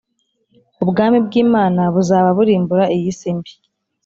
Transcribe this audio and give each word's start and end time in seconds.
Ubwami 0.83 1.17
bw’Imana 1.25 1.81
buzaba 1.93 2.29
burimbura 2.37 2.85
iyi 2.95 3.11
si 3.19 3.29
mbi 3.37 3.51